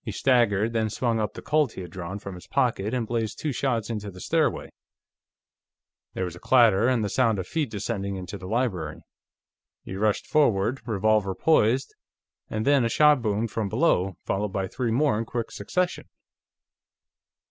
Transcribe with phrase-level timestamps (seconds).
[0.00, 3.38] He staggered, then swung up the Colt he had drawn from his pocket and blazed
[3.38, 4.70] two shots into the stairway.
[6.14, 9.02] There was a clatter, and the sound of feet descending into the library.
[9.84, 11.94] He rushed forward, revolver poised,
[12.48, 16.08] and then a shot boomed from below, followed by three more in quick succession.